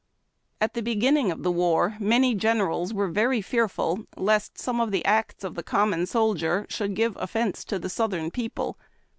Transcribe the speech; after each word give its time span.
At 0.59 0.73
the 0.73 0.81
beginning 0.81 1.29
of 1.29 1.43
the 1.43 1.51
war 1.51 1.95
many 1.99 2.33
generals 2.33 2.91
were 2.91 3.07
very 3.07 3.39
fearful 3.39 4.07
lest 4.17 4.57
some 4.57 4.79
of 4.81 4.89
the 4.89 5.05
acts 5.05 5.43
of 5.43 5.53
the 5.53 5.61
common 5.61 6.07
soldier 6.07 6.65
should 6.69 6.95
give 6.95 7.15
offence 7.17 7.63
to 7.65 7.77
the 7.77 7.87
Southern 7.87 8.31
people. 8.31 8.79